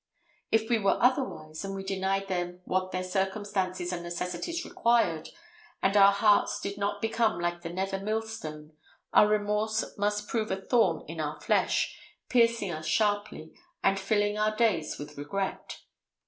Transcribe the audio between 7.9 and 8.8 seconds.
millstone,